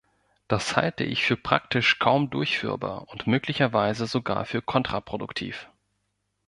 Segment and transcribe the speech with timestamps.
[0.47, 5.69] Das halte ich für praktisch kaum durchführbar und möglicherweise sogar für kontraproduktiv.